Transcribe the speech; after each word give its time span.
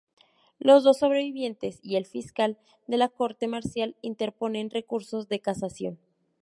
Los 0.57 0.83
dos 0.83 0.97
sobrevivientes 0.97 1.79
y 1.83 1.95
el 1.95 2.07
fiscal 2.07 2.57
de 2.87 2.97
la 2.97 3.07
Corte 3.09 3.47
Marcial 3.47 3.95
interponen 4.01 4.71
recurso 4.71 5.25
de 5.25 5.39
casación. 5.41 5.99